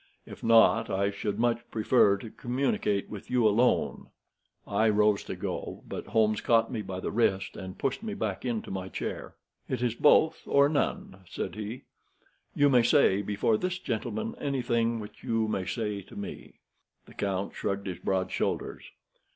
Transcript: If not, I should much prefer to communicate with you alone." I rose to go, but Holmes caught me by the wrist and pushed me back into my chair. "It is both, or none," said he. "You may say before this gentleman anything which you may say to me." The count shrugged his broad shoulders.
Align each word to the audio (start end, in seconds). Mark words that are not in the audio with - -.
If 0.25 0.43
not, 0.43 0.89
I 0.89 1.11
should 1.11 1.37
much 1.37 1.59
prefer 1.69 2.17
to 2.17 2.31
communicate 2.31 3.07
with 3.07 3.29
you 3.29 3.47
alone." 3.47 4.07
I 4.65 4.89
rose 4.89 5.23
to 5.25 5.35
go, 5.35 5.83
but 5.87 6.07
Holmes 6.07 6.41
caught 6.41 6.71
me 6.71 6.81
by 6.81 6.99
the 6.99 7.11
wrist 7.11 7.55
and 7.55 7.77
pushed 7.77 8.01
me 8.01 8.15
back 8.15 8.43
into 8.43 8.71
my 8.71 8.89
chair. 8.89 9.35
"It 9.69 9.83
is 9.83 9.93
both, 9.93 10.41
or 10.47 10.67
none," 10.67 11.17
said 11.29 11.53
he. 11.53 11.83
"You 12.55 12.67
may 12.67 12.81
say 12.81 13.21
before 13.21 13.57
this 13.57 13.77
gentleman 13.77 14.33
anything 14.39 14.99
which 14.99 15.23
you 15.23 15.47
may 15.47 15.67
say 15.67 16.01
to 16.01 16.15
me." 16.15 16.53
The 17.05 17.13
count 17.13 17.53
shrugged 17.53 17.85
his 17.85 17.99
broad 17.99 18.31
shoulders. 18.31 18.85